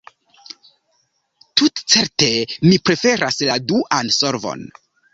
[1.61, 2.31] Tutcerte
[2.71, 4.71] mi preferas la duan solvon.